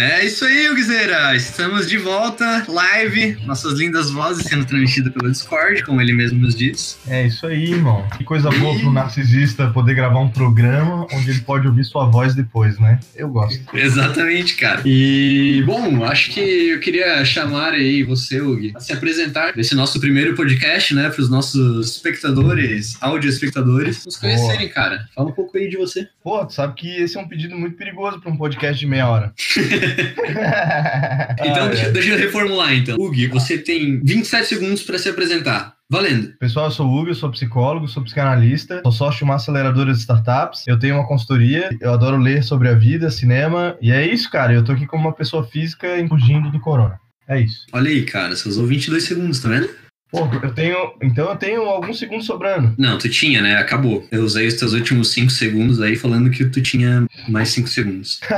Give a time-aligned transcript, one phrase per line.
[0.00, 1.36] É isso aí, Guizeira.
[1.36, 6.54] Estamos de volta, live, nossas lindas vozes sendo transmitidas pelo Discord, como ele mesmo nos
[6.54, 6.98] diz.
[7.06, 8.08] É isso aí, irmão.
[8.16, 12.34] Que coisa boa pro narcisista poder gravar um programa onde ele pode ouvir sua voz
[12.34, 12.98] depois, né?
[13.14, 13.60] Eu gosto.
[13.76, 14.80] Exatamente, cara.
[14.86, 20.00] E, bom, acho que eu queria chamar aí você, Hugo, a se apresentar nesse nosso
[20.00, 24.70] primeiro podcast, né, para os nossos espectadores, áudio espectadores, nos conhecerem, Boa.
[24.70, 25.08] cara.
[25.14, 26.08] Fala um pouco aí de você.
[26.24, 29.06] Pô, tu sabe que esse é um pedido muito perigoso para um podcast de meia
[29.06, 29.34] hora.
[31.40, 31.90] então, ah, deixa, é.
[31.90, 32.96] deixa, eu reformular, então.
[32.96, 35.74] Hugo, você tem 27 segundos para se apresentar.
[35.88, 36.28] Valendo.
[36.38, 39.92] Pessoal, eu sou o Hugo, eu sou psicólogo, sou psicanalista, sou sócio de uma aceleradora
[39.92, 44.06] de startups, eu tenho uma consultoria, eu adoro ler sobre a vida, cinema, e é
[44.06, 44.52] isso, cara.
[44.52, 46.98] Eu tô aqui como uma pessoa física fugindo do corona.
[47.26, 47.66] É isso.
[47.72, 49.68] Olha aí, cara, você usou 22 segundos, tá vendo?
[50.10, 50.94] Pô, eu tenho.
[51.00, 52.74] Então eu tenho alguns segundos sobrando.
[52.76, 53.56] Não, tu tinha, né?
[53.56, 54.06] Acabou.
[54.10, 58.20] Eu usei os teus últimos 5 segundos aí falando que tu tinha mais 5 segundos.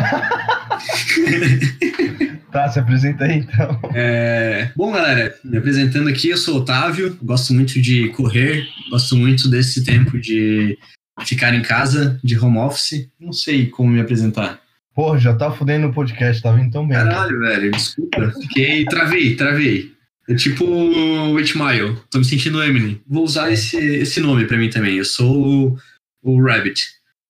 [2.53, 3.81] tá, se apresenta aí então.
[3.95, 4.71] É...
[4.77, 9.83] Bom, galera, me apresentando aqui, eu sou Otávio, gosto muito de correr, gosto muito desse
[9.83, 10.79] tempo de
[11.25, 13.09] ficar em casa, de home office.
[13.19, 14.61] Não sei como me apresentar.
[14.95, 16.99] Porra, já tá fudendo o podcast, tá vindo tão bem.
[16.99, 17.49] Caralho, né?
[17.49, 18.31] velho, desculpa.
[18.43, 19.92] Fiquei, travei, travei.
[20.29, 21.99] É tipo o 8 Mile.
[22.11, 23.01] Tô me sentindo Eminem.
[23.07, 24.97] Vou usar esse, esse nome pra mim também.
[24.97, 25.79] Eu sou o,
[26.23, 26.81] o Rabbit.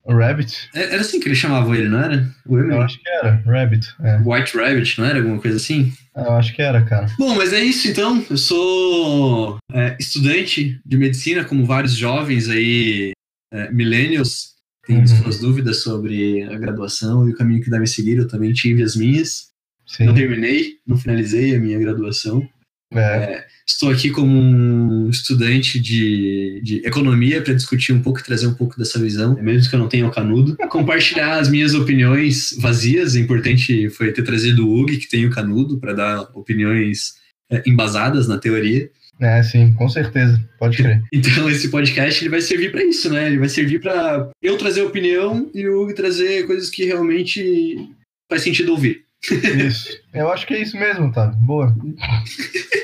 [0.05, 0.69] O Rabbit?
[0.75, 2.29] É, era assim que eles chamavam ele, não era?
[2.47, 2.77] O Eminem?
[2.77, 3.95] Eu acho que era, Rabbit.
[4.03, 4.19] É.
[4.19, 5.19] White Rabbit, não era?
[5.19, 5.93] Alguma coisa assim?
[6.15, 7.07] É, eu acho que era, cara.
[7.19, 8.25] Bom, mas é isso então.
[8.29, 13.13] Eu sou é, estudante de medicina, como vários jovens aí,
[13.53, 14.53] é, millennials,
[14.87, 15.07] têm uhum.
[15.07, 18.19] suas dúvidas sobre a graduação e o caminho que deve seguir.
[18.19, 19.51] Eu também tive as minhas.
[19.87, 20.07] Sim.
[20.07, 22.47] Não terminei, não finalizei a minha graduação.
[22.95, 23.01] É.
[23.01, 28.47] É, estou aqui como um estudante de, de economia para discutir um pouco e trazer
[28.47, 30.57] um pouco dessa visão, mesmo que eu não tenha o canudo.
[30.69, 33.15] Compartilhar as minhas opiniões vazias.
[33.15, 37.15] O importante foi ter trazido o Hugo, que tem o canudo, para dar opiniões
[37.51, 38.91] é, embasadas na teoria.
[39.21, 41.01] É, sim, com certeza, pode crer.
[41.13, 43.27] Então esse podcast ele vai servir para isso, né?
[43.27, 47.77] Ele vai servir para eu trazer opinião e o Hugo trazer coisas que realmente
[48.29, 49.05] faz sentido ouvir.
[49.31, 49.89] Isso.
[50.13, 51.27] Eu acho que é isso mesmo, tá?
[51.27, 51.73] Boa.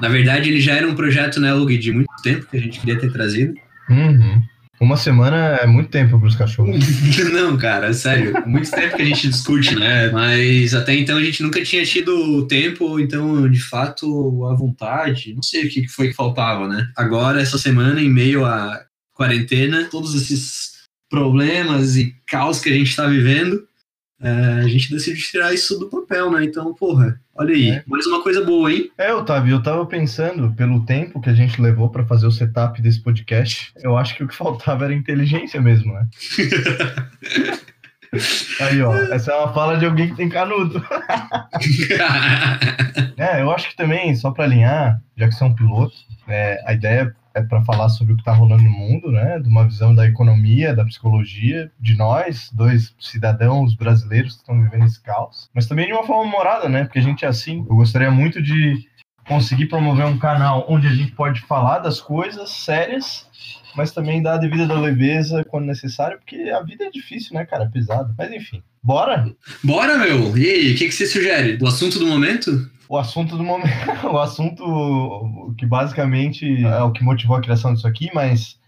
[0.00, 2.80] Na verdade, ele já era um projeto, né, Lug, de muito tempo que a gente
[2.80, 3.54] queria ter trazido.
[3.88, 4.42] Uhum.
[4.78, 6.76] Uma semana é muito tempo para os cachorros.
[7.32, 8.34] Não, cara, sério.
[8.46, 10.10] Muito tempo que a gente discute, né?
[10.10, 15.32] Mas até então a gente nunca tinha tido tempo, então, de fato, a vontade.
[15.34, 16.88] Não sei o que foi que faltava, né?
[16.94, 20.76] Agora, essa semana, em meio à quarentena, todos esses
[21.08, 23.66] problemas e caos que a gente está vivendo,
[24.20, 24.30] é,
[24.64, 26.44] a gente decidiu tirar isso do papel, né?
[26.44, 27.82] Então, porra, olha aí, é.
[27.86, 28.90] mais uma coisa boa, hein?
[28.96, 32.80] É, Otávio, eu tava pensando, pelo tempo que a gente levou para fazer o setup
[32.80, 36.06] desse podcast, eu acho que o que faltava era inteligência mesmo, né?
[38.60, 40.82] Aí, ó, essa é uma fala de alguém que tem canudo.
[43.18, 47.14] é, eu acho que também, só para alinhar, já que são pilotos, é, a ideia
[47.36, 49.38] é para falar sobre o que está rolando no mundo, né?
[49.38, 54.86] De uma visão da economia, da psicologia, de nós, dois cidadãos brasileiros que estão vivendo
[54.86, 56.84] esse caos, mas também de uma forma morada, né?
[56.84, 57.58] Porque a gente é assim.
[57.68, 58.88] Eu gostaria muito de
[59.28, 63.26] conseguir promover um canal onde a gente pode falar das coisas sérias,
[63.76, 67.44] mas também dar a devida da leveza quando necessário, porque a vida é difícil, né,
[67.44, 67.64] cara?
[67.64, 68.14] É pesado.
[68.16, 69.30] Mas enfim, bora?
[69.62, 70.38] Bora, meu!
[70.38, 71.58] E aí, o que, que você sugere?
[71.60, 72.70] O assunto do momento?
[72.88, 73.70] O assunto do momento,
[74.06, 78.58] o assunto que basicamente é o que motivou a criação disso aqui, mas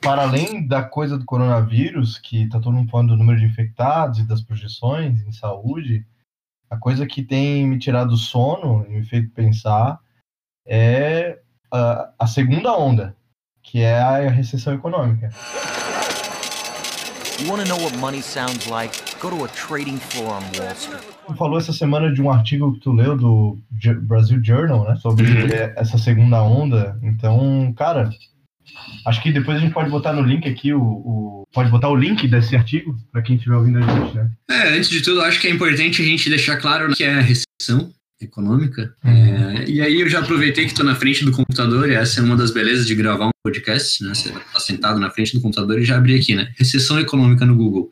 [0.00, 4.20] para além da coisa do coronavírus, que está todo mundo falando do número de infectados
[4.20, 6.06] e das projeções em saúde,
[6.70, 9.98] a coisa que tem me tirado do sono e me feito pensar
[10.66, 11.40] é
[11.72, 13.16] a, a segunda onda,
[13.62, 15.30] que é a recessão econômica.
[17.40, 19.07] You want to know what money sounds like?
[19.20, 21.02] Go to a trading floor on Wall Street.
[21.26, 23.58] Tu falou essa semana de um artigo que tu leu do
[24.02, 24.96] Brasil Journal, né?
[24.96, 25.48] Sobre uhum.
[25.76, 26.96] essa segunda onda.
[27.02, 28.10] Então, cara,
[29.04, 31.96] acho que depois a gente pode botar no link aqui o, o pode botar o
[31.96, 34.30] link desse artigo para quem estiver ouvindo a gente, né?
[34.48, 37.20] É, antes de tudo, acho que é importante a gente deixar claro que é a
[37.20, 38.94] recessão econômica.
[39.04, 39.10] Uhum.
[39.10, 42.22] É, e aí eu já aproveitei que estou na frente do computador, e essa é
[42.22, 44.14] uma das belezas de gravar um podcast, né?
[44.14, 46.52] Você está sentado na frente do computador e já abri aqui, né?
[46.56, 47.90] Recessão econômica no Google.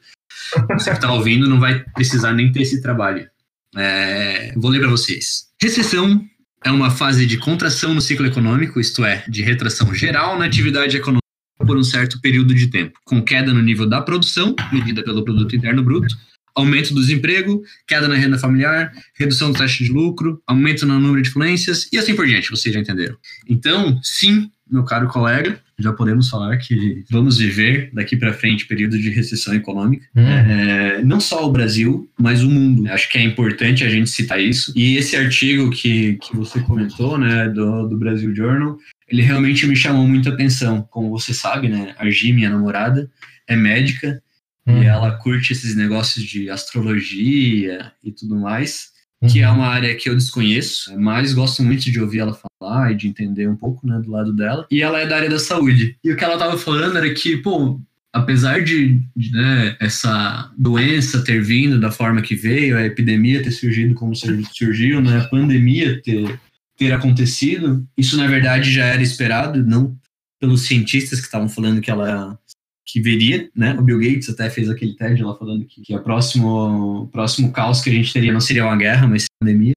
[0.74, 3.28] Você que está ouvindo não vai precisar nem ter esse trabalho.
[3.76, 5.46] É, vou ler para vocês.
[5.60, 6.24] Recessão
[6.64, 10.96] é uma fase de contração no ciclo econômico, isto é, de retração geral na atividade
[10.96, 11.20] econômica
[11.58, 15.56] por um certo período de tempo, com queda no nível da produção, medida pelo produto
[15.56, 16.14] interno bruto,
[16.56, 21.22] aumento do desemprego, queda na renda familiar, redução do taxa de lucro, aumento no número
[21.22, 23.16] de falências e assim por diante, vocês já entenderam.
[23.48, 28.98] Então, sim, meu caro colega, já podemos falar que vamos viver daqui para frente período
[28.98, 30.06] de recessão econômica.
[30.16, 30.26] Hum.
[30.26, 32.88] É, não só o Brasil, mas o mundo.
[32.90, 34.72] Acho que é importante a gente citar isso.
[34.74, 39.76] E esse artigo que, que você comentou, né, do, do Brasil Journal, ele realmente me
[39.76, 40.82] chamou muita atenção.
[40.90, 43.08] Como você sabe, né, a Gi, minha namorada,
[43.46, 44.20] é médica
[44.66, 44.82] hum.
[44.82, 48.96] e ela curte esses negócios de astrologia e tudo mais
[49.28, 49.56] que é uhum.
[49.56, 53.48] uma área que eu desconheço, mas gosto muito de ouvir ela falar e de entender
[53.48, 54.66] um pouco, né, do lado dela.
[54.70, 55.96] E ela é da área da saúde.
[56.04, 57.80] E o que ela tava falando era que, pô,
[58.12, 63.50] apesar de, de né, essa doença ter vindo da forma que veio, a epidemia ter
[63.50, 66.38] surgido como surgiu, né, a pandemia ter,
[66.76, 69.96] ter acontecido, isso na verdade já era esperado, não
[70.38, 72.38] pelos cientistas que estavam falando que ela
[72.86, 73.74] que veria, né?
[73.74, 77.82] O Bill Gates até fez aquele TED lá falando que, que o próximo, próximo caos
[77.82, 79.72] que a gente teria não seria uma guerra, mas pandemia.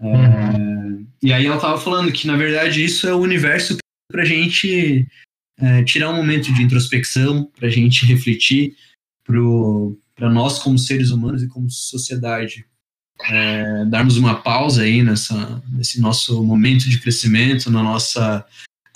[0.00, 1.06] É, uhum.
[1.22, 3.76] e aí ela tava falando que, na verdade, isso é o universo
[4.10, 5.06] para a gente
[5.60, 8.74] é, tirar um momento de introspecção, para a gente refletir,
[9.24, 12.66] para nós como seres humanos e como sociedade
[13.30, 18.44] é, darmos uma pausa aí nessa, nesse nosso momento de crescimento, na nossa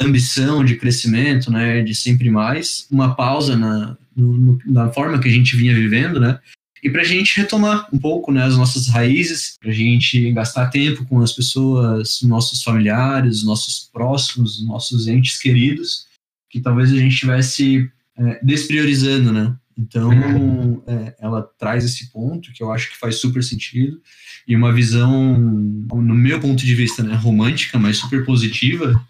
[0.01, 5.33] ambição de crescimento, né, de sempre mais, uma pausa na, no, na forma que a
[5.33, 6.39] gente vinha vivendo, né,
[6.83, 10.69] e para a gente retomar um pouco né, as nossas raízes, para a gente gastar
[10.69, 16.07] tempo com as pessoas, nossos familiares, nossos próximos, nossos entes queridos,
[16.49, 19.57] que talvez a gente estivesse é, despriorizando, né?
[19.77, 20.83] Então, uhum.
[20.87, 24.01] é, ela traz esse ponto que eu acho que faz super sentido
[24.47, 29.05] e uma visão, no meu ponto de vista, né, romântica, mas super positiva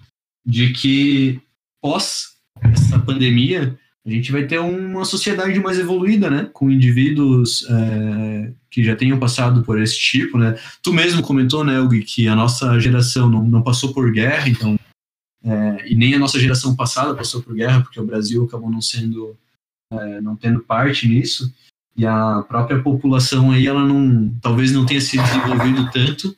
[0.47, 1.41] de que
[1.83, 3.77] pós essa pandemia
[4.07, 6.49] a gente vai ter uma sociedade mais evoluída, né?
[6.53, 10.57] Com indivíduos é, que já tenham passado por esse tipo, né?
[10.81, 14.79] Tu mesmo comentou, né, Hugo, que a nossa geração não, não passou por guerra, então
[15.45, 18.81] é, e nem a nossa geração passada passou por guerra, porque o Brasil acabou não
[18.81, 19.37] sendo,
[19.93, 21.53] é, não tendo parte nisso,
[21.97, 26.37] e a própria população aí, ela não, talvez não tenha se desenvolvido tanto,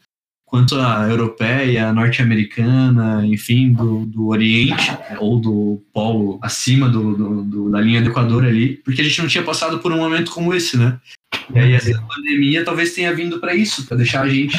[0.48, 7.70] quanto a europeia, norte-americana, enfim, do, do Oriente, ou do polo acima do, do, do,
[7.70, 10.54] da linha do Equador ali, porque a gente não tinha passado por um momento como
[10.54, 10.98] esse, né?
[11.54, 14.56] E aí essa pandemia talvez tenha vindo para isso, para deixar a gente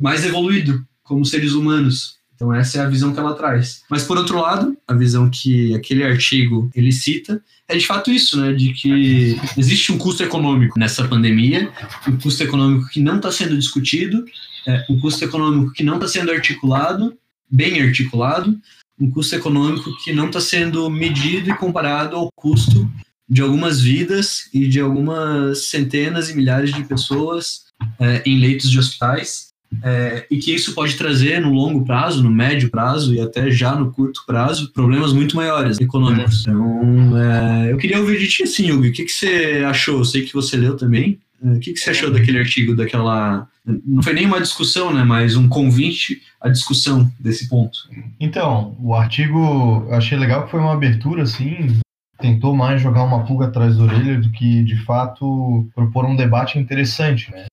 [0.00, 2.16] mais evoluído como seres humanos.
[2.34, 3.82] Então essa é a visão que ela traz.
[3.90, 8.40] Mas por outro lado, a visão que aquele artigo ele cita é de fato isso,
[8.40, 8.54] né?
[8.54, 11.70] De que existe um custo econômico nessa pandemia,
[12.08, 14.24] um custo econômico que não está sendo discutido
[14.66, 17.16] é, um custo econômico que não está sendo articulado,
[17.50, 18.58] bem articulado,
[18.98, 22.90] um custo econômico que não está sendo medido e comparado ao custo
[23.28, 27.66] de algumas vidas e de algumas centenas e milhares de pessoas
[27.98, 29.46] é, em leitos de hospitais,
[29.82, 33.74] é, e que isso pode trazer no longo prazo, no médio prazo e até já
[33.74, 36.42] no curto prazo, problemas muito maiores econômicos.
[36.42, 39.98] Então, é, eu queria ouvir de ti, assim, Hugo, o que, que você achou?
[39.98, 41.18] Eu sei que você leu também.
[41.42, 43.48] É, o que, que você achou daquele artigo, daquela.
[43.64, 45.02] Não foi nem uma discussão, né?
[45.04, 47.78] Mas um convite à discussão desse ponto.
[48.18, 51.78] Então, o artigo achei legal que foi uma abertura, assim.
[52.18, 56.58] Tentou mais jogar uma pulga atrás da orelha do que, de fato, propor um debate
[56.58, 57.46] interessante, né?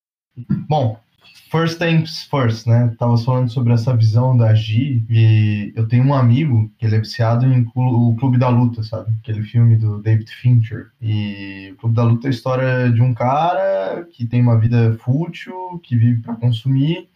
[0.69, 1.00] Bom,
[1.53, 2.95] First things first, né?
[2.97, 6.99] Tava falando sobre essa visão da Gi e eu tenho um amigo que ele é
[6.99, 9.13] viciado em o Clube da Luta, sabe?
[9.21, 10.87] Aquele filme do David Fincher.
[10.99, 14.97] E o Clube da Luta é a história de um cara que tem uma vida
[15.04, 17.07] fútil, que vive para consumir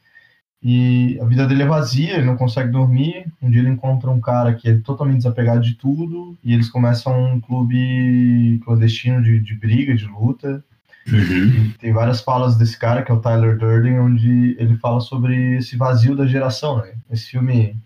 [0.62, 3.26] e a vida dele é vazia, ele não consegue dormir.
[3.42, 7.34] Um dia ele encontra um cara que é totalmente desapegado de tudo e eles começam
[7.34, 10.64] um clube clandestino de, de briga, de luta.
[11.12, 11.72] Uhum.
[11.80, 15.78] Tem várias falas desse cara, que é o Tyler Durden, onde ele fala sobre esse
[15.78, 16.94] vazio da geração, né?
[17.10, 17.78] Esse filme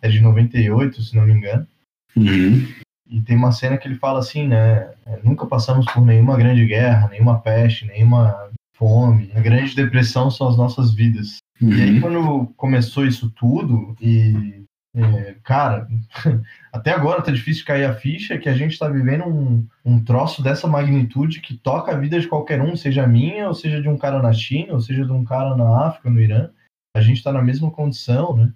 [0.00, 1.66] é de 98, se não me engano.
[2.16, 2.66] Uhum.
[3.08, 4.90] E tem uma cena que ele fala assim, né?
[5.06, 9.30] É, nunca passamos por nenhuma grande guerra, nenhuma peste, nenhuma fome.
[9.34, 11.36] A grande depressão são as nossas vidas.
[11.60, 11.72] Uhum.
[11.72, 14.61] E aí, quando começou isso tudo, e
[14.94, 15.88] é, cara,
[16.70, 20.42] até agora tá difícil cair a ficha que a gente tá vivendo um, um troço
[20.42, 23.96] dessa magnitude que toca a vida de qualquer um, seja minha, ou seja de um
[23.96, 26.50] cara na China, ou seja de um cara na África, no Irã.
[26.94, 28.52] A gente tá na mesma condição, né?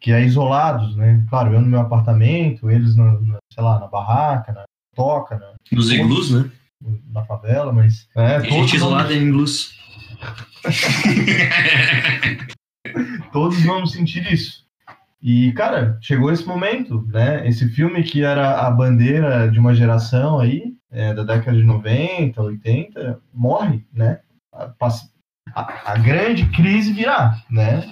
[0.00, 1.24] Que é isolados, né?
[1.30, 4.64] Claro, eu no meu apartamento, eles, no, no sei lá, na barraca, na
[4.94, 6.50] toca, na, nos iglus, né?
[7.12, 8.08] Na favela, mas.
[8.16, 9.22] É, Tem gente isolada vamos...
[9.22, 9.76] em iglus.
[13.32, 14.65] todos vamos sentir isso.
[15.26, 17.48] E, cara, chegou esse momento, né?
[17.48, 22.40] Esse filme que era a bandeira de uma geração aí, é, da década de 90,
[22.40, 24.20] 80, morre, né?
[24.52, 24.72] A,
[25.52, 27.84] a, a grande crise virá, né?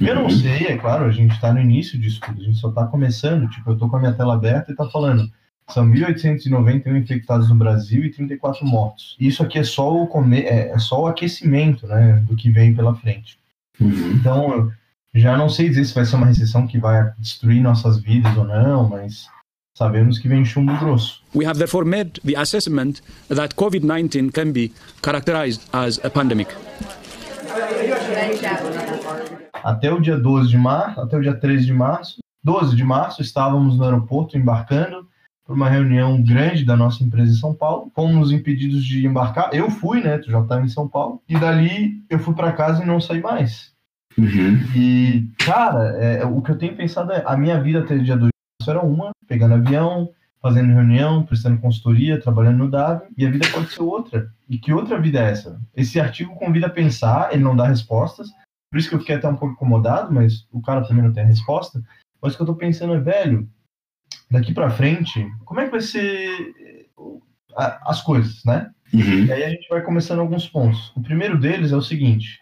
[0.00, 0.30] Eu não uhum.
[0.30, 3.50] sei, é claro, a gente está no início disso tudo, a gente só está começando,
[3.50, 5.28] tipo, eu estou com a minha tela aberta e está falando,
[5.68, 9.16] são 1.891 infectados no Brasil e 34 mortos.
[9.18, 12.76] Isso aqui é só o, come é, é só o aquecimento, né, do que vem
[12.76, 13.40] pela frente.
[13.80, 14.12] Uhum.
[14.12, 14.72] Então,
[15.20, 18.44] já não sei dizer se vai ser uma recessão que vai destruir nossas vidas ou
[18.44, 19.26] não, mas
[19.76, 21.22] sabemos que vem chumbo grosso.
[21.34, 26.54] We have therefore made the assessment that COVID-19 can be characterized as a pandemic.
[29.62, 33.22] Até o dia 12 de março, até o dia 13 de março, 12 de março,
[33.22, 35.06] estávamos no aeroporto embarcando
[35.44, 37.90] para uma reunião grande da nossa empresa em São Paulo.
[37.94, 39.50] Fomos impedidos de embarcar.
[39.52, 40.18] Eu fui, né?
[40.18, 41.22] Tu já estava em São Paulo.
[41.28, 43.75] E dali eu fui para casa e não saí mais.
[44.18, 44.58] Uhum.
[44.74, 48.16] E, cara, é, o que eu tenho pensado é: a minha vida até o dia
[48.16, 48.30] 2
[48.66, 53.70] era uma, pegando avião, fazendo reunião, prestando consultoria, trabalhando no DAV, e a vida pode
[53.70, 54.30] ser outra.
[54.48, 55.60] E que outra vida é essa?
[55.74, 58.28] Esse artigo convida a pensar, ele não dá respostas,
[58.70, 61.22] por isso que eu fiquei até um pouco incomodado, mas o cara também não tem
[61.22, 61.82] a resposta.
[62.20, 63.48] Mas o que eu tô pensando é, velho,
[64.30, 66.86] daqui para frente, como é que vai ser eh,
[67.56, 68.70] as coisas, né?
[68.92, 69.24] Uhum.
[69.24, 70.92] E aí a gente vai começando alguns pontos.
[70.96, 72.38] O primeiro deles é o seguinte: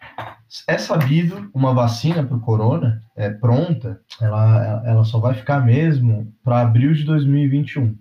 [0.67, 6.33] é sabido uma vacina para o corona é pronta, ela, ela só vai ficar mesmo
[6.43, 7.97] para abril de 2021,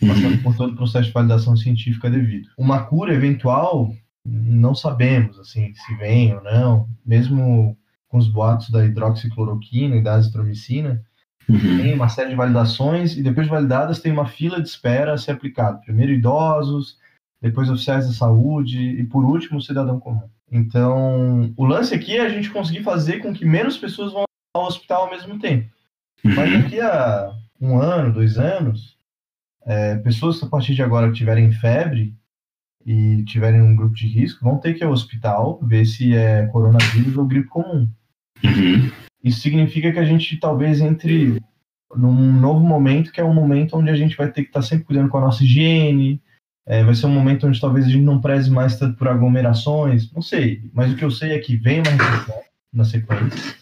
[0.00, 0.42] passando uhum.
[0.42, 2.48] por todo o processo de validação científica devido.
[2.58, 3.92] Uma cura eventual,
[4.24, 7.76] não sabemos assim se vem ou não, mesmo
[8.08, 11.02] com os boatos da hidroxicloroquina e da azitromicina,
[11.48, 11.78] Uhum.
[11.78, 15.18] Tem uma série de validações e depois de validadas tem uma fila de espera a
[15.18, 15.78] ser aplicada.
[15.78, 16.98] Primeiro idosos,
[17.40, 20.28] depois oficiais da saúde e por último o cidadão comum.
[20.50, 24.66] Então, o lance aqui é a gente conseguir fazer com que menos pessoas vão ao
[24.66, 25.70] hospital ao mesmo tempo.
[26.24, 26.34] Uhum.
[26.34, 28.96] Mas daqui a um ano, dois anos,
[29.64, 32.14] é, pessoas que a partir de agora tiverem febre
[32.84, 36.46] e tiverem um grupo de risco vão ter que ir ao hospital ver se é
[36.46, 37.88] coronavírus ou gripe comum.
[38.42, 38.90] Uhum.
[39.22, 41.40] Isso significa que a gente talvez entre
[41.94, 44.84] num novo momento, que é um momento onde a gente vai ter que estar sempre
[44.84, 46.20] cuidando com a nossa higiene,
[46.68, 50.12] é, vai ser um momento onde talvez a gente não preze mais tanto por aglomerações,
[50.12, 50.70] não sei.
[50.74, 53.56] Mas o que eu sei é que vem recessão na sequência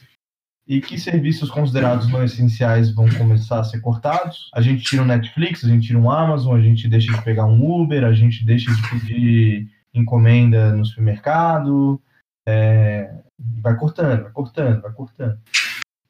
[0.66, 4.50] e que serviços considerados não essenciais vão começar a ser cortados.
[4.52, 7.46] A gente tira o Netflix, a gente tira um Amazon, a gente deixa de pegar
[7.46, 12.02] um Uber, a gente deixa de pedir encomenda no supermercado,
[12.44, 15.38] é, vai cortando, vai cortando, vai cortando.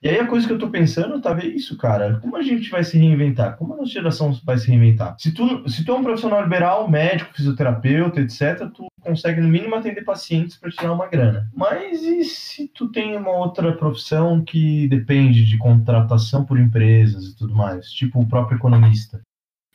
[0.06, 2.20] E aí a coisa que eu tô pensando, tá, ver isso, cara.
[2.20, 3.56] Como a gente vai se reinventar?
[3.56, 5.16] Como a nossa geração vai se reinventar?
[5.18, 9.74] Se tu, se tu é um profissional liberal, médico, fisioterapeuta, etc., tu consegue no mínimo
[9.74, 11.50] atender pacientes para tirar uma grana.
[11.52, 17.36] Mas e se tu tem uma outra profissão que depende de contratação por empresas e
[17.36, 17.90] tudo mais?
[17.90, 19.20] Tipo o próprio economista.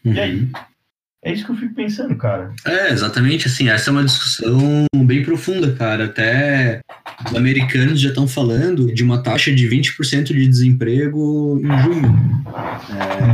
[0.06, 0.14] Uhum.
[0.14, 0.50] E aí?
[1.24, 2.52] É isso que eu fico pensando, cara.
[2.66, 6.06] É, exatamente, assim, essa é uma discussão bem profunda, cara.
[6.06, 6.82] Até
[7.28, 12.44] os americanos já estão falando de uma taxa de 20% de desemprego em junho.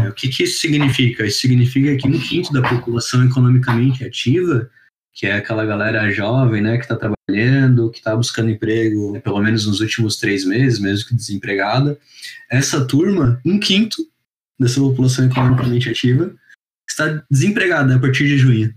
[0.05, 1.25] É, o que, que isso significa?
[1.25, 4.69] Isso significa que um quinto da população economicamente ativa,
[5.13, 9.65] que é aquela galera jovem, né, que está trabalhando, que está buscando emprego, pelo menos
[9.65, 11.97] nos últimos três meses, mesmo que desempregada,
[12.51, 14.03] essa turma, um quinto
[14.59, 16.35] dessa população economicamente ativa,
[16.89, 18.73] está desempregada a partir de junho.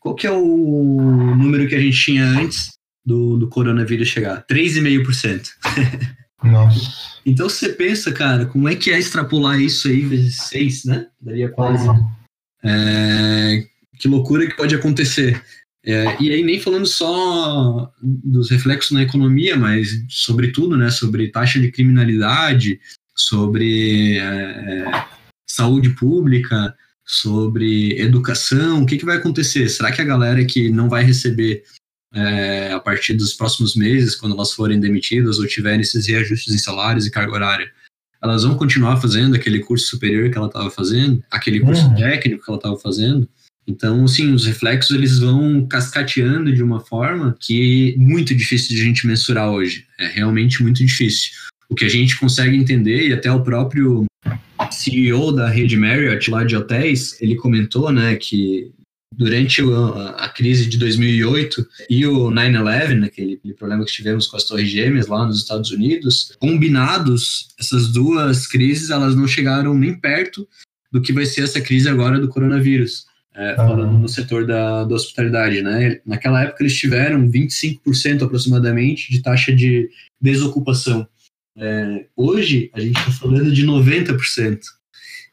[0.00, 2.72] Qual que é o número que a gente tinha antes
[3.04, 4.44] do, do coronavírus chegar?
[4.46, 5.48] 3,5%.
[6.42, 7.12] Nossa.
[7.24, 11.06] Então você pensa, cara, como é que é extrapolar isso aí vezes 6, né?
[11.20, 11.88] Daria quase.
[11.88, 12.10] Uhum.
[12.64, 13.64] É,
[13.98, 15.40] que loucura que pode acontecer.
[15.84, 21.60] É, e aí nem falando só dos reflexos na economia, mas sobretudo, né, sobre taxa
[21.60, 22.80] de criminalidade,
[23.16, 25.04] sobre é,
[25.46, 26.74] saúde pública,
[27.04, 29.68] sobre educação, o que, que vai acontecer?
[29.68, 31.64] Será que a galera que não vai receber
[32.14, 36.58] é, a partir dos próximos meses, quando elas forem demitidas ou tiverem esses reajustes em
[36.58, 37.72] salários e carga horária,
[38.22, 41.94] elas vão continuar fazendo aquele curso superior que ela estava fazendo, aquele curso uhum.
[41.96, 43.28] técnico que ela estava fazendo?
[43.66, 48.82] Então, assim, os reflexos eles vão cascateando de uma forma que é muito difícil de
[48.82, 49.86] a gente mensurar hoje.
[49.98, 51.32] É realmente muito difícil.
[51.68, 54.04] O que a gente consegue entender, e até o próprio
[54.70, 58.72] CEO da rede Marriott lá de hotéis, ele comentou, né, que
[59.14, 59.62] durante
[60.16, 64.68] a, crise de 2008 e o 9/11, aquele, aquele problema que tivemos com as torres
[64.68, 70.48] gêmeas lá nos Estados Unidos, combinados, essas duas crises, elas não chegaram nem perto
[70.90, 73.06] do que vai ser essa crise agora do coronavírus.
[73.34, 76.00] É, falando no setor da, da hospitalidade, né?
[76.04, 79.88] Naquela época eles tiveram 25% aproximadamente de taxa de
[80.20, 81.08] desocupação.
[81.56, 84.60] É, hoje, a gente está falando de 90%.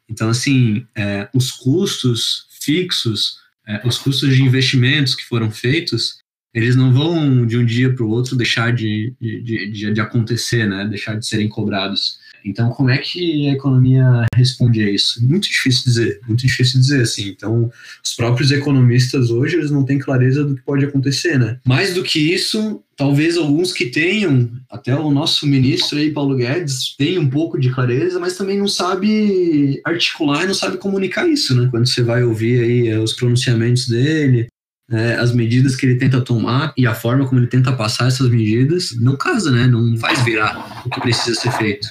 [0.09, 6.17] Então, assim, é, os custos fixos é, os custos de investimentos que foram feitos,
[6.51, 10.67] eles não vão de um dia para o outro deixar de, de, de, de, acontecer,
[10.67, 10.85] né?
[10.85, 12.17] deixar de serem cobrados.
[12.45, 15.25] Então, como é que a economia responde a isso?
[15.25, 17.29] Muito difícil dizer, muito difícil dizer, assim.
[17.29, 17.71] Então,
[18.03, 21.59] os próprios economistas hoje, eles não têm clareza do que pode acontecer, né?
[21.65, 26.95] Mais do que isso, talvez alguns que tenham, até o nosso ministro aí, Paulo Guedes,
[26.97, 31.67] tem um pouco de clareza, mas também não sabe articular não sabe comunicar isso, né?
[31.69, 34.47] Quando você vai ouvir aí os pronunciamentos dele,
[34.91, 38.29] é, as medidas que ele tenta tomar e a forma como ele tenta passar essas
[38.29, 39.67] medidas não casa, né?
[39.67, 41.87] Não faz virar o que precisa ser feito.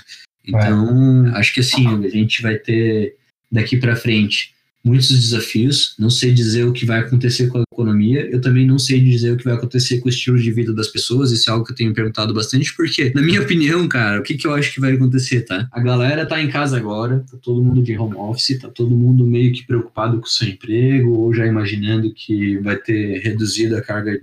[0.49, 1.38] Então, é.
[1.38, 3.17] acho que assim, a gente vai ter
[3.50, 5.95] daqui para frente muitos desafios.
[5.99, 8.28] Não sei dizer o que vai acontecer com a economia.
[8.31, 10.88] Eu também não sei dizer o que vai acontecer com o estilo de vida das
[10.88, 11.31] pessoas.
[11.31, 14.35] Isso é algo que eu tenho perguntado bastante, porque, na minha opinião, cara, o que,
[14.35, 15.69] que eu acho que vai acontecer, tá?
[15.71, 19.26] A galera tá em casa agora, tá todo mundo de home office, tá todo mundo
[19.26, 23.83] meio que preocupado com o seu emprego, ou já imaginando que vai ter reduzido a
[23.83, 24.19] carga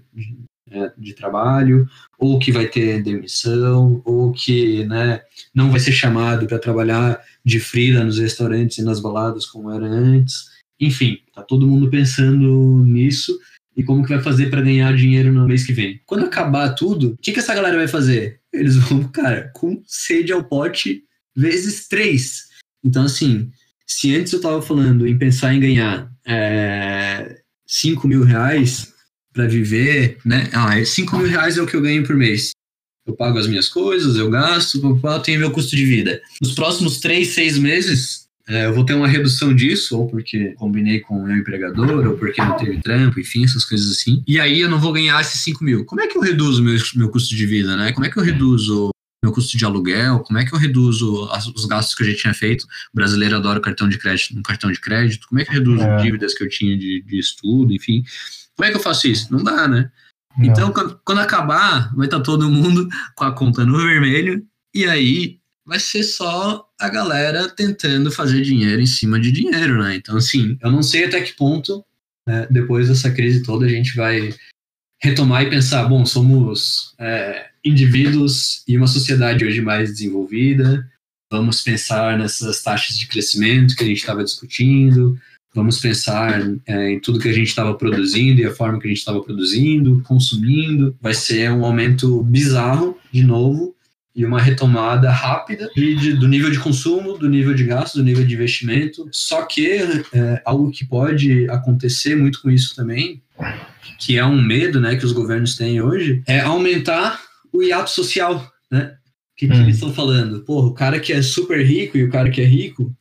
[0.98, 5.22] de trabalho, ou que vai ter demissão, ou que né,
[5.54, 9.86] não vai ser chamado para trabalhar de frila nos restaurantes e nas baladas como era
[9.86, 10.46] antes.
[10.80, 13.38] Enfim, tá todo mundo pensando nisso
[13.78, 16.02] e como que vai fazer para ganhar dinheiro no mês que vem.
[16.06, 18.40] Quando acabar tudo, o que, que essa galera vai fazer?
[18.52, 21.04] Eles vão, cara, com sede ao pote
[21.36, 22.48] vezes três.
[22.84, 23.52] Então, assim,
[23.86, 28.95] se antes eu tava falando em pensar em ganhar é, 5 mil reais,
[29.36, 30.50] para viver, né?
[30.54, 32.52] Ah, 5 mil reais é o que eu ganho por mês.
[33.06, 36.20] Eu pago as minhas coisas, eu gasto, eu tenho meu custo de vida.
[36.42, 41.02] Nos próximos 3, 6 meses, é, eu vou ter uma redução disso, ou porque combinei
[41.02, 44.24] com o meu empregador, ou porque não teve trampo, enfim, essas coisas assim.
[44.26, 45.86] E aí eu não vou ganhar esses 5 mil.
[45.86, 47.92] Como é que eu reduzo meu, meu custo de vida, né?
[47.92, 48.90] Como é que eu reduzo
[49.22, 50.20] meu custo de aluguel?
[50.20, 52.64] Como é que eu reduzo as, os gastos que eu já tinha feito?
[52.64, 55.28] O brasileiro adora cartão de crédito, um cartão de crédito.
[55.28, 55.98] Como é que eu reduzo é.
[55.98, 58.04] dívidas que eu tinha de, de estudo, enfim.
[58.56, 59.32] Como é que eu faço isso?
[59.32, 59.92] Não dá, né?
[60.38, 60.46] Não.
[60.46, 64.86] Então, quando, quando, acabar, vai estar tá todo mundo com a conta no vermelho, e
[64.86, 69.96] aí vai ser só a galera tentando fazer dinheiro em cima de dinheiro, né?
[69.96, 71.84] Então, assim, eu não sei até que ponto,
[72.28, 74.34] né, depois dessa crise toda, a gente vai
[75.02, 80.90] retomar e pensar, bom, somos é, indivíduos e uma sociedade hoje mais desenvolvida,
[81.32, 85.20] vamos pensar nessas taxas de crescimento que a gente estava discutindo,
[85.56, 88.90] Vamos pensar é, em tudo que a gente estava produzindo e a forma que a
[88.90, 90.94] gente estava produzindo, consumindo.
[91.02, 93.74] Vai ser um aumento bizarro, de novo,
[94.14, 98.04] e uma retomada rápida de, de, do nível de consumo, do nível de gasto, do
[98.04, 99.08] nível de investimento.
[99.14, 99.78] Só que
[100.14, 103.24] é, algo que pode acontecer muito com isso também,
[103.98, 107.22] que é um medo né, que os governos têm hoje, é aumentar
[107.54, 108.46] o hiato social.
[108.70, 108.92] Né?
[108.92, 109.62] O que, que hum.
[109.62, 110.42] eles estão falando?
[110.42, 112.94] Pô, o cara que é super rico e o cara que é rico,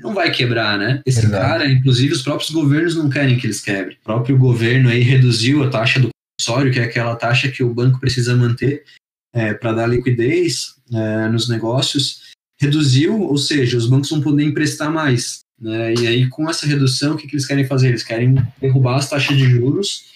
[0.00, 1.00] não vai quebrar, né?
[1.06, 1.32] Esse Exato.
[1.32, 3.96] cara, inclusive, os próprios governos não querem que eles quebrem.
[4.00, 7.74] O próprio governo aí reduziu a taxa do compulsório, que é aquela taxa que o
[7.74, 8.84] banco precisa manter
[9.32, 14.92] é, para dar liquidez é, nos negócios, reduziu, ou seja, os bancos vão poder emprestar
[14.92, 15.40] mais.
[15.60, 15.94] Né?
[15.94, 17.88] E aí, com essa redução, o que, que eles querem fazer?
[17.88, 20.10] Eles querem derrubar as taxas de juros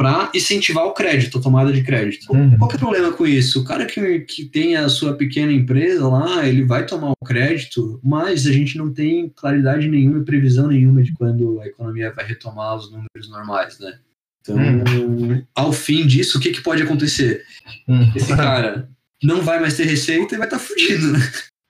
[0.00, 2.32] para incentivar o crédito, a tomada de crédito.
[2.32, 2.56] Uhum.
[2.56, 3.60] Qual que é o problema com isso?
[3.60, 8.00] O cara que, que tem a sua pequena empresa lá, ele vai tomar o crédito,
[8.02, 12.24] mas a gente não tem claridade nenhuma e previsão nenhuma de quando a economia vai
[12.24, 13.98] retomar os números normais, né?
[14.40, 15.44] Então, uhum.
[15.54, 17.44] ao fim disso, o que, que pode acontecer?
[17.86, 18.10] Uhum.
[18.16, 18.88] Esse cara
[19.22, 21.18] não vai mais ter receita e vai estar tá fugindo, né?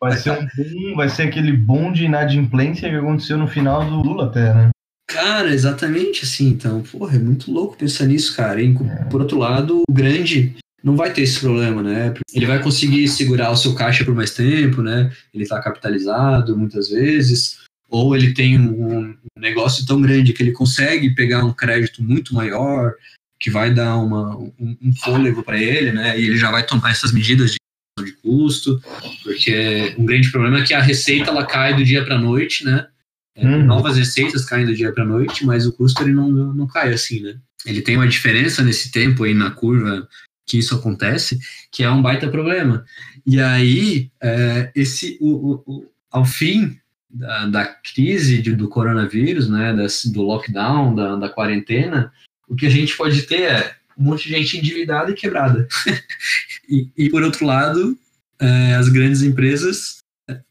[0.01, 3.97] Vai ser, um boom, vai ser aquele boom de inadimplência que aconteceu no final do
[3.97, 4.71] Lula até, né?
[5.11, 6.49] Cara, exatamente assim.
[6.49, 8.63] Então, porra, é muito louco pensar nisso, cara.
[8.63, 8.73] E,
[9.11, 12.15] por outro lado, o grande não vai ter esse problema, né?
[12.33, 15.13] Ele vai conseguir segurar o seu caixa por mais tempo, né?
[15.35, 21.13] Ele está capitalizado muitas vezes, ou ele tem um, negócio tão grande que ele consegue
[21.13, 22.95] pegar um crédito muito maior,
[23.39, 26.19] que vai dar uma, um, um fôlego para ele, né?
[26.19, 27.61] E ele já vai tomar essas medidas de
[28.03, 28.81] de custo,
[29.23, 32.87] porque um grande problema é que a receita ela cai do dia para noite, né?
[33.35, 33.65] É, uhum.
[33.65, 37.21] Novas receitas caem do dia para noite, mas o custo ele não, não cai assim,
[37.21, 37.39] né?
[37.65, 40.09] Ele tem uma diferença nesse tempo aí na curva
[40.47, 41.39] que isso acontece,
[41.71, 42.85] que é um baita problema.
[43.25, 46.77] E aí, é, esse, o, o, o, ao fim
[47.09, 52.13] da, da crise de, do coronavírus, né, das, do lockdown, da, da quarentena,
[52.49, 55.69] o que a gente pode ter é um monte de gente endividada e quebrada.
[56.69, 57.97] e, e, por outro lado,
[58.41, 60.00] é, as grandes empresas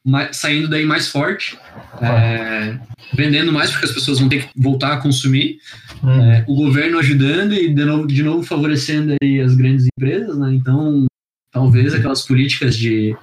[0.04, 1.58] mais, saindo daí mais forte,
[2.02, 2.78] é,
[3.14, 5.60] vendendo mais porque as pessoas vão ter que voltar a consumir,
[6.04, 6.22] hum.
[6.22, 10.54] é, o governo ajudando e de novo, de novo favorecendo aí as grandes empresas, né?
[10.54, 11.06] Então,
[11.52, 13.16] talvez aquelas políticas de,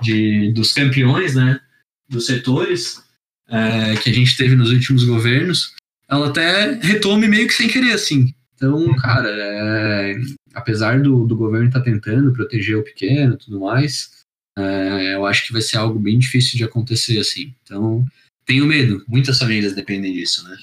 [0.00, 1.60] de dos campeões, né,
[2.08, 3.02] dos setores
[3.48, 5.74] é, que a gente teve nos últimos governos,
[6.08, 8.32] ela até retome meio que sem querer, assim.
[8.54, 10.16] Então, cara, é,
[10.54, 14.10] apesar do, do governo estar tá tentando proteger o pequeno e tudo mais,
[14.58, 17.52] é, eu acho que vai ser algo bem difícil de acontecer, assim.
[17.62, 18.04] Então,
[18.46, 19.04] tenho medo.
[19.08, 20.56] Muitas famílias dependem disso, né?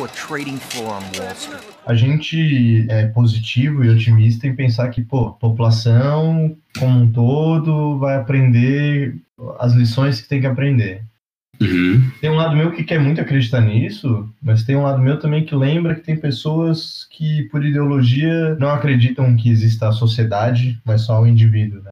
[0.00, 1.62] A trading floor on Wall Street.
[1.86, 7.98] A gente é positivo e otimista em pensar que, pô, a população como um todo
[7.98, 9.16] vai aprender
[9.58, 11.02] as lições que tem que aprender.
[11.60, 12.10] Uhum.
[12.34, 15.54] Um lado meu que quer muito acreditar nisso, mas tem um lado meu também que
[15.54, 21.22] lembra que tem pessoas que, por ideologia, não acreditam que exista a sociedade, mas só
[21.22, 21.80] o indivíduo.
[21.80, 21.90] Né?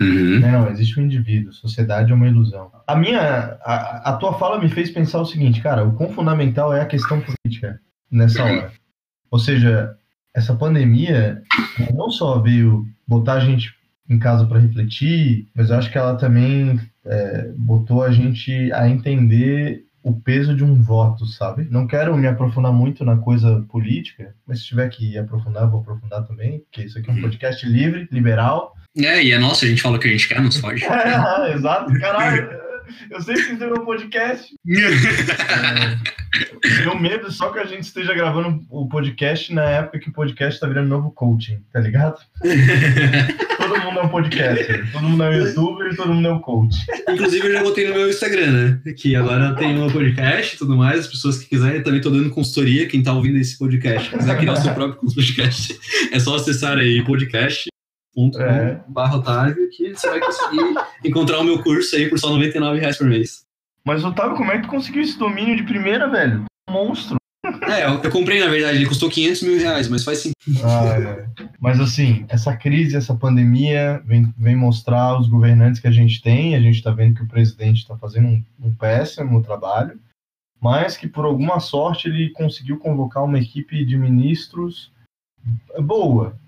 [0.00, 0.40] Uhum.
[0.40, 1.52] Não, existe um indivíduo.
[1.52, 2.72] Sociedade é uma ilusão.
[2.88, 6.74] A minha, a, a, tua fala me fez pensar o seguinte, cara, o quão fundamental
[6.74, 7.80] é a questão política
[8.10, 8.72] nessa hora.
[9.30, 9.96] Ou seja,
[10.34, 11.40] essa pandemia
[11.94, 13.72] não só veio botar a gente
[14.10, 18.88] em casa para refletir, mas eu acho que ela também é, botou a gente a
[18.88, 21.66] entender o peso de um voto, sabe?
[21.70, 26.26] Não quero me aprofundar muito na coisa política, mas se tiver que aprofundar, vou aprofundar
[26.26, 28.74] também, porque isso aqui é um podcast livre, liberal.
[28.96, 30.84] É, e é nosso, a gente fala o que a gente quer, nos pode.
[30.84, 32.63] é, exato, caralho.
[33.10, 34.54] Eu sei que tem meu podcast.
[36.64, 40.08] é, meu medo é só que a gente esteja gravando o podcast na época que
[40.08, 42.18] o podcast tá virando novo coaching, tá ligado?
[43.56, 46.40] todo mundo é um podcaster, todo mundo é um youtuber e todo mundo é um
[46.40, 46.76] coach.
[47.08, 48.92] Inclusive, eu já botei no meu Instagram, né?
[48.92, 51.00] Que agora tem um podcast e tudo mais.
[51.00, 52.86] As pessoas que quiserem, também tô dando consultoria.
[52.86, 55.78] Quem tá ouvindo esse podcast, quiser criar o seu próprio podcast,
[56.12, 57.73] é só acessar aí podcast
[58.14, 58.80] ponto é.
[58.88, 60.74] barra Otávio, que você vai conseguir
[61.04, 63.44] encontrar o meu curso aí por só 99 reais por mês.
[63.84, 66.44] Mas, Otávio, como é que tu conseguiu esse domínio de primeira, velho?
[66.70, 67.16] Monstro.
[67.68, 70.64] É, eu, eu comprei, na verdade, ele custou 500 mil reais, mas faz sentido.
[70.64, 71.26] Ah, é.
[71.60, 76.54] Mas, assim, essa crise, essa pandemia vem, vem mostrar os governantes que a gente tem.
[76.54, 80.00] A gente está vendo que o presidente está fazendo um, um péssimo trabalho,
[80.58, 84.90] mas que, por alguma sorte, ele conseguiu convocar uma equipe de ministros
[85.82, 86.38] boa,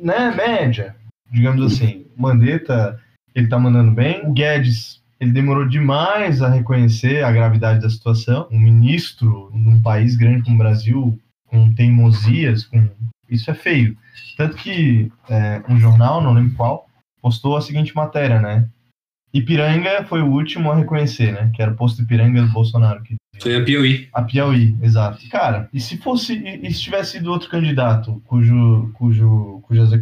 [0.00, 0.94] né, média,
[1.34, 2.06] digamos assim.
[2.16, 2.98] O Mandetta,
[3.34, 4.24] ele tá mandando bem.
[4.24, 8.48] O Guedes, ele demorou demais a reconhecer a gravidade da situação.
[8.50, 12.88] Um ministro num país grande como o Brasil, com teimosias, com
[13.28, 13.96] isso é feio.
[14.36, 16.88] Tanto que é, um jornal, não lembro qual,
[17.20, 18.68] postou a seguinte matéria, né?
[19.32, 21.50] Ipiranga foi o último a reconhecer, né?
[21.52, 23.02] Que era o posto Ipiranga do Bolsonaro.
[23.02, 23.16] Que...
[23.40, 24.08] Foi a Piauí.
[24.12, 25.28] A Piauí, exato.
[25.28, 29.92] Cara, e se fosse, e se tivesse sido outro candidato cujo, cujo, cujas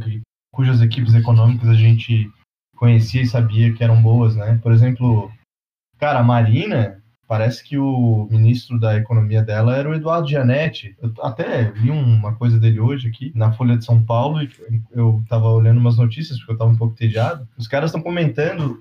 [0.52, 2.30] cujas equipes econômicas a gente
[2.76, 4.58] conhecia e sabia que eram boas, né?
[4.62, 5.30] Por exemplo,
[5.98, 10.94] cara, a Marina, parece que o ministro da economia dela era o Eduardo Gianetti.
[11.00, 14.50] Eu até vi uma coisa dele hoje aqui na Folha de São Paulo e
[14.92, 17.48] eu tava olhando umas notícias porque eu tava um pouco tediado.
[17.56, 18.80] Os caras estão comentando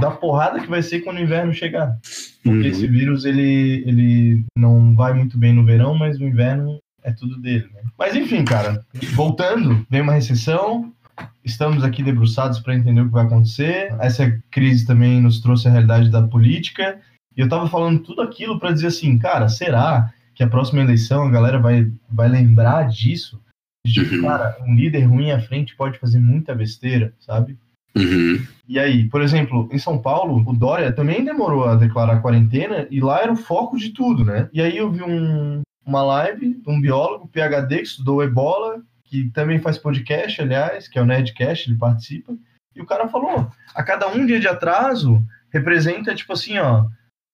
[0.00, 1.96] da porrada que vai ser quando o inverno chegar.
[2.42, 2.64] Porque uhum.
[2.64, 7.40] esse vírus ele, ele não vai muito bem no verão, mas no inverno é tudo
[7.40, 7.82] dele, né?
[7.98, 10.92] Mas enfim, cara, voltando, vem uma recessão,
[11.44, 13.94] estamos aqui debruçados para entender o que vai acontecer.
[14.00, 17.00] Essa crise também nos trouxe a realidade da política.
[17.36, 21.24] E eu estava falando tudo aquilo para dizer assim, cara, será que a próxima eleição
[21.24, 23.40] a galera vai, vai lembrar disso?
[23.86, 24.22] De, uhum.
[24.22, 27.58] cara, um líder ruim à frente pode fazer muita besteira, sabe?
[27.96, 28.46] Uhum.
[28.66, 33.00] E aí, por exemplo, em São Paulo, o Dória também demorou a declarar quarentena e
[33.00, 34.48] lá era o foco de tudo, né?
[34.52, 38.80] E aí eu vi um, uma live de um biólogo, PhD, que estudou ebola,
[39.12, 42.34] que também faz podcast, aliás, que é o Nerdcast, ele participa.
[42.74, 45.22] E o cara falou: a cada um dia de atraso
[45.52, 46.86] representa, tipo assim, ó,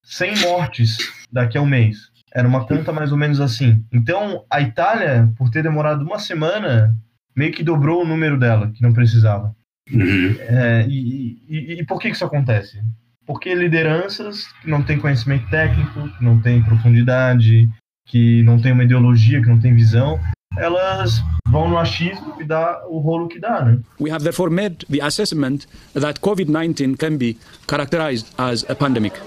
[0.03, 0.97] 100 mortes
[1.31, 2.11] daqui a um mês.
[2.35, 3.85] Era uma conta mais ou menos assim.
[3.93, 6.97] Então, a Itália, por ter demorado uma semana,
[7.35, 9.55] meio que dobrou o número dela, que não precisava.
[9.89, 10.35] Uhum.
[10.41, 12.83] É, e, e, e, por que isso acontece?
[13.25, 17.71] Porque lideranças que não têm conhecimento técnico, que não têm profundidade,
[18.05, 20.21] que não têm uma ideologia, que não têm visão,
[20.59, 23.79] elas vão no achismo e dá o rolo que dá, né?
[24.01, 27.37] We have therefore made the assessment that COVID-19 can be
[27.69, 29.19] characterized as a pandemic.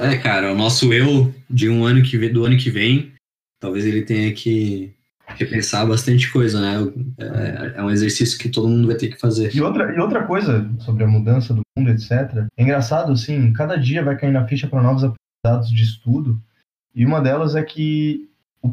[0.00, 3.12] É, cara, o nosso eu de um ano que vem, do ano que vem,
[3.60, 4.94] talvez ele tenha que
[5.36, 6.92] repensar bastante coisa, né?
[7.18, 9.54] É, é, um exercício que todo mundo vai ter que fazer.
[9.54, 12.46] E outra, e outra coisa sobre a mudança do mundo, etc.
[12.56, 16.40] É engraçado, assim, cada dia vai cair na ficha para novos aprendizados de estudo.
[16.94, 18.27] E uma delas é que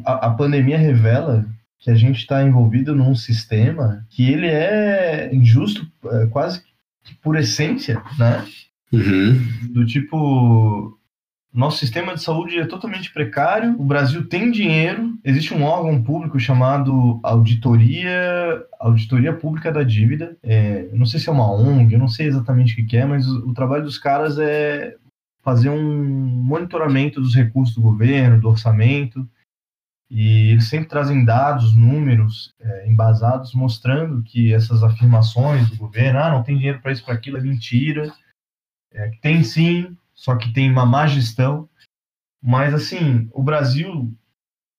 [0.05, 1.45] a, a pandemia revela
[1.79, 6.61] que a gente está envolvido num sistema que ele é injusto é, quase
[7.03, 8.43] que por essência, né?
[8.91, 9.39] Uhum.
[9.71, 10.97] Do tipo,
[11.53, 13.75] nosso sistema de saúde é totalmente precário.
[13.79, 15.13] O Brasil tem dinheiro.
[15.23, 20.35] Existe um órgão público chamado Auditoria, Auditoria Pública da Dívida.
[20.41, 23.27] É, não sei se é uma ONG, eu não sei exatamente o que é, mas
[23.27, 24.95] o, o trabalho dos caras é
[25.43, 29.27] fazer um monitoramento dos recursos do governo, do orçamento.
[30.09, 36.29] E eles sempre trazem dados, números é, embasados, mostrando que essas afirmações do governo, ah,
[36.29, 38.13] não tem dinheiro para isso, para aquilo, é mentira.
[38.93, 41.67] É, tem sim, só que tem uma má gestão.
[42.41, 44.13] Mas, assim, o Brasil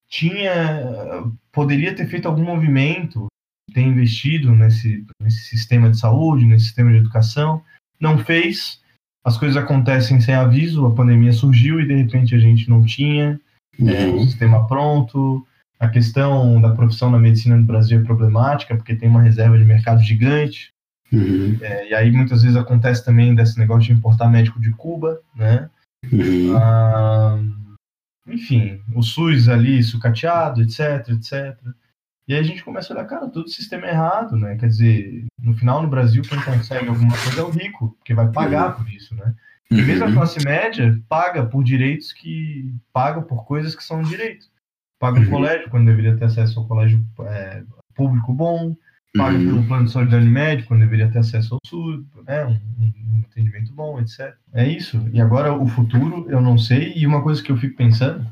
[0.08, 1.24] tinha.
[1.50, 3.26] poderia ter feito algum movimento,
[3.74, 7.62] ter investido nesse, nesse sistema de saúde, nesse sistema de educação.
[7.98, 8.80] Não fez.
[9.24, 13.40] As coisas acontecem sem aviso, a pandemia surgiu e de repente a gente não tinha
[13.78, 13.90] uhum.
[13.90, 15.46] é, o sistema pronto.
[15.78, 19.64] A questão da profissão na medicina no Brasil é problemática, porque tem uma reserva de
[19.64, 20.72] mercado gigante.
[21.12, 21.58] Uhum.
[21.60, 25.70] É, e aí muitas vezes acontece também desse negócio de importar médico de Cuba, né?
[26.10, 26.56] Uhum.
[26.56, 27.38] Ah,
[28.26, 31.58] enfim, o SUS ali sucateado, etc, etc.
[32.28, 34.56] E aí a gente começa a olhar, cara, todo o sistema é errado, né?
[34.56, 38.30] Quer dizer, no final no Brasil quem consegue alguma coisa é o rico, porque vai
[38.32, 39.34] pagar por isso, né?
[39.70, 40.14] E mesmo a uhum.
[40.14, 42.72] classe média paga por direitos que.
[42.92, 44.50] paga por coisas que são direitos.
[44.98, 45.30] Paga o uhum.
[45.30, 47.62] colégio quando deveria ter acesso ao colégio é,
[47.94, 48.76] público bom,
[49.16, 49.44] paga uhum.
[49.46, 53.72] pelo plano de saúde médico, quando deveria ter acesso ao SUS, né, um, um, atendimento
[53.72, 54.34] bom, etc.
[54.52, 55.04] É isso.
[55.12, 56.92] E agora o futuro, eu não sei.
[56.94, 58.26] E uma coisa que eu fico pensando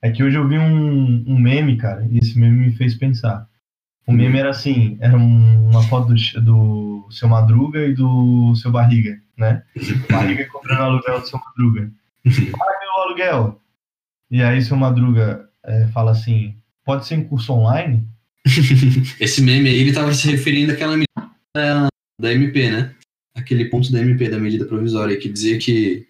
[0.00, 3.46] é que hoje eu vi um, um meme, cara, e esse meme me fez pensar.
[4.06, 9.18] O meme era assim, era uma foto do, do seu Madruga e do seu Barriga,
[9.36, 9.62] né?
[10.10, 11.90] Barriga comprando aluguel do seu Madruga.
[12.24, 13.60] Paga o aluguel.
[14.30, 18.06] E aí seu Madruga é, fala assim, pode ser em curso online?
[19.18, 21.88] Esse meme aí, ele tava se referindo àquela medida da,
[22.20, 22.94] da MP, né?
[23.34, 26.06] Aquele ponto da MP, da medida provisória, que dizia que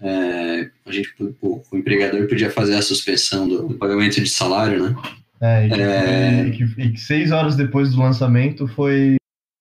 [0.00, 4.82] é, a gente, o, o, empregador podia fazer a suspensão do, do pagamento de salário,
[4.82, 4.96] né?
[5.40, 6.46] É, e, é...
[6.46, 9.16] E, que, e, que, seis horas depois do lançamento foi,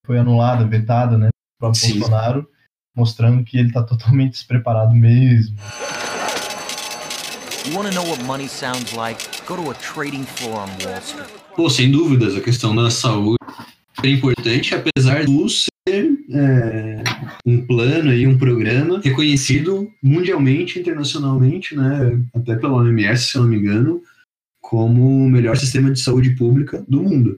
[0.05, 1.29] foi anulada, vetada, né?
[1.59, 2.47] Para o Bolsonaro,
[2.95, 5.55] mostrando que ele está totalmente despreparado mesmo.
[7.65, 9.23] You want to know what money sounds like?
[9.47, 11.29] Go to a trading floor on Wall Street.
[11.55, 13.37] Pô, sem dúvidas, a questão da saúde
[14.03, 15.69] é importante, apesar do ser
[16.29, 17.03] é,
[17.45, 23.49] um plano e um programa reconhecido mundialmente, internacionalmente, né, até pela OMS, se eu não
[23.49, 24.01] me engano,
[24.73, 27.37] como o melhor sistema de saúde pública do mundo.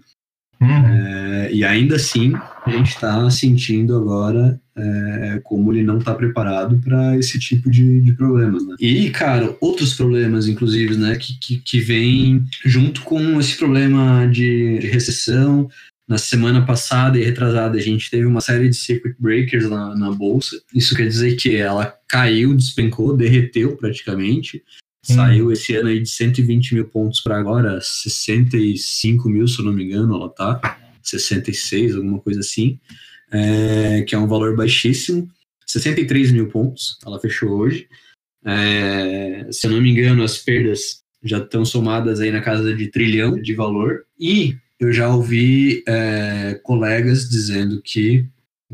[0.62, 0.70] Uhum.
[0.70, 2.34] É, e ainda assim,
[2.66, 8.00] a gente está sentindo agora é, como ele não está preparado para esse tipo de,
[8.00, 8.66] de problemas.
[8.66, 8.78] Né?
[8.80, 14.80] E, cara, outros problemas, inclusive, né, que, que, que vêm junto com esse problema de,
[14.80, 15.68] de, recessão.
[16.08, 20.10] Na semana passada e retrasada, a gente teve uma série de circuit breakers na, na
[20.10, 20.56] bolsa.
[20.74, 24.64] Isso quer dizer que ela caiu, despencou, derreteu praticamente.
[25.14, 29.74] Saiu esse ano aí de 120 mil pontos para agora, 65 mil, se eu não
[29.74, 30.80] me engano, ela tá.
[31.04, 32.80] 66, alguma coisa assim.
[33.32, 35.30] É, que é um valor baixíssimo.
[35.66, 37.88] 63 mil pontos, ela fechou hoje.
[38.44, 42.88] É, se eu não me engano, as perdas já estão somadas aí na casa de
[42.88, 44.06] trilhão de valor.
[44.20, 48.26] E eu já ouvi é, colegas dizendo que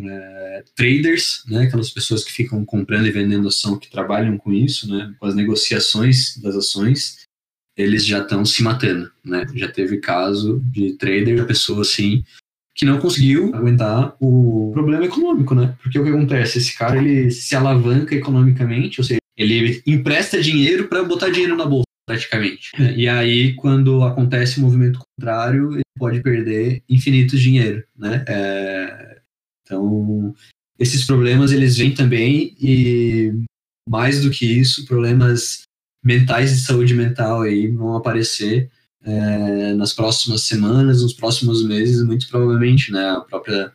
[0.09, 4.89] é, traders, né, aquelas pessoas que ficam comprando e vendendo ação, que trabalham com isso,
[4.89, 7.21] né, com as negociações das ações,
[7.77, 9.45] eles já estão se matando, né?
[9.55, 12.23] Já teve caso de trader, pessoa assim,
[12.75, 15.75] que não conseguiu aguentar o problema econômico, né?
[15.81, 16.57] Porque o que acontece?
[16.57, 21.65] Esse cara ele se alavanca economicamente, ou seja, ele empresta dinheiro para botar dinheiro na
[21.65, 22.71] bolsa, praticamente.
[22.95, 28.23] E aí, quando acontece o movimento contrário, ele pode perder infinito dinheiro, né?
[28.27, 29.10] É,
[29.71, 30.35] então,
[30.77, 33.31] esses problemas eles vêm também e
[33.87, 35.61] mais do que isso, problemas
[36.03, 38.69] mentais de saúde mental aí vão aparecer
[39.03, 43.11] é, nas próximas semanas, nos próximos meses, muito provavelmente, né?
[43.11, 43.71] A própria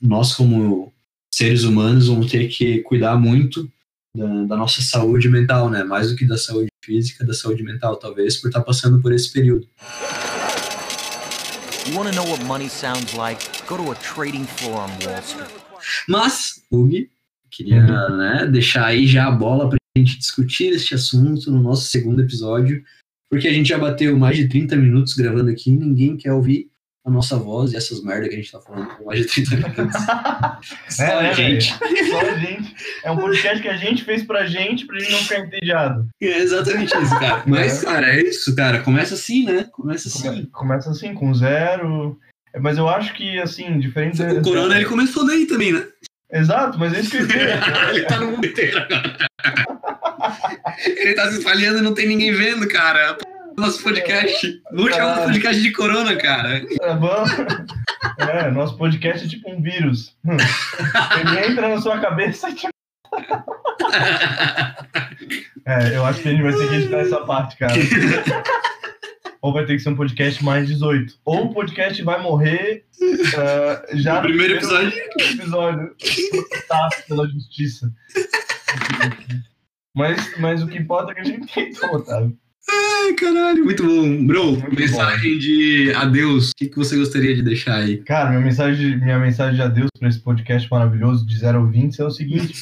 [0.00, 0.92] nós como
[1.32, 3.70] seres humanos vamos ter que cuidar muito
[4.16, 5.84] da, da, nossa saúde mental, né?
[5.84, 9.32] Mais do que da saúde física, da saúde mental, talvez por estar passando por esse
[9.32, 9.68] período.
[11.86, 13.57] You want to know what money sounds like?
[13.68, 15.50] Go to a trading floor on Wall Street.
[16.08, 17.06] Mas, Hugo,
[17.50, 18.16] queria uhum.
[18.16, 22.22] né, deixar aí já a bola para a gente discutir este assunto no nosso segundo
[22.22, 22.82] episódio,
[23.30, 26.70] porque a gente já bateu mais de 30 minutos gravando aqui e ninguém quer ouvir
[27.04, 29.56] a nossa voz e essas merdas que a gente tá falando por mais de 30
[29.56, 30.00] minutos.
[30.88, 31.74] Só é, a né, gente.
[32.10, 32.74] Só a gente.
[33.04, 36.08] É um podcast que a gente fez pra gente, pra gente não ficar entediado.
[36.22, 37.44] É exatamente isso, cara.
[37.46, 37.86] Mas, é.
[37.86, 38.82] cara, é isso, cara.
[38.82, 39.64] Começa assim, né?
[39.72, 40.46] Começa assim.
[40.46, 42.18] Começa assim, com zero.
[42.60, 44.22] Mas eu acho que, assim, diferente...
[44.22, 45.84] O Corona, ele começou daí também, né?
[46.30, 47.22] Exato, mas é isso que eu
[47.90, 48.86] ele tá no mundo inteiro.
[50.84, 53.16] Ele tá se espalhando e não tem ninguém vendo, cara.
[53.56, 54.62] Nosso podcast.
[54.70, 56.62] Vamos chamar o podcast de corona, cara.
[56.80, 57.30] É, vamos.
[58.18, 60.14] É, nosso podcast é tipo um vírus.
[60.24, 62.68] Ele entra na sua cabeça e te
[65.66, 67.74] É, eu acho que a gente vai ter que editar essa parte, cara.
[69.40, 71.14] Ou vai ter que ser um podcast mais 18.
[71.24, 74.92] Ou o podcast vai morrer uh, já no primeiro episódio.
[75.18, 75.94] episódio.
[76.68, 77.92] Tá, pela justiça.
[79.94, 82.36] Mas, mas o que importa é que a gente tentou, Otávio.
[82.70, 84.26] Ai, caralho, muito bom.
[84.26, 85.38] Bro, muito mensagem bom.
[85.38, 86.50] de adeus.
[86.50, 87.98] O que, que você gostaria de deixar aí?
[87.98, 92.00] Cara, minha mensagem, minha mensagem de adeus para esse podcast maravilhoso de 0 a 20
[92.00, 92.54] é o seguinte: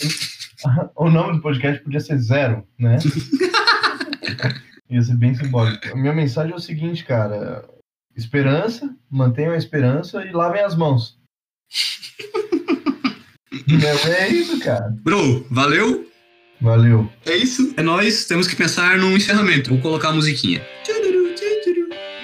[0.94, 2.98] o nome do podcast podia ser Zero, né?
[4.88, 5.88] Ia ser bem simbólico.
[5.88, 7.68] A minha mensagem é o seguinte, cara:
[8.16, 11.18] esperança, mantenham a esperança e lavem as mãos.
[13.66, 14.94] Não, é isso, cara.
[15.02, 16.08] Bro, valeu?
[16.60, 17.10] Valeu.
[17.24, 17.74] É isso.
[17.76, 18.24] É nós.
[18.26, 19.70] Temos que pensar num encerramento.
[19.70, 20.64] Vou colocar a musiquinha.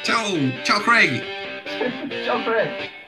[0.02, 0.26] Tchau,
[0.64, 1.22] tchau, Craig.
[2.24, 3.01] tchau, Craig.